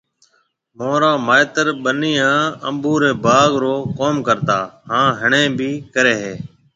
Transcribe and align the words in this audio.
مهارآ 0.77 1.11
مائيتر 1.27 1.67
ٻنِي 1.83 2.13
هانَ 2.23 2.43
انڀو 2.67 2.93
ري 3.01 3.11
باگ 3.25 3.51
رو 3.63 3.75
ڪم 3.97 4.15
ڪرتا 4.27 4.59
هانَ 4.91 5.09
هڻي 5.21 5.43
بهيَ 5.57 5.71
ڪري 5.93 6.13
هيَ۔ 6.21 6.33